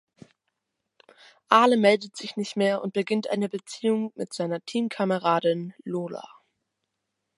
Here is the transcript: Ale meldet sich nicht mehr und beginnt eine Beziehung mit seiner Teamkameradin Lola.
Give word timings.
Ale 1.49 1.77
meldet 1.77 2.17
sich 2.17 2.35
nicht 2.35 2.57
mehr 2.57 2.81
und 2.81 2.91
beginnt 2.91 3.29
eine 3.29 3.49
Beziehung 3.49 4.11
mit 4.15 4.33
seiner 4.33 4.59
Teamkameradin 4.65 5.75
Lola. 5.83 6.27